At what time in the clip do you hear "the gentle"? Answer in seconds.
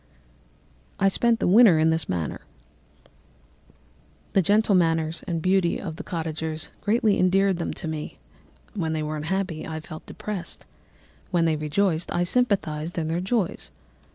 4.33-4.73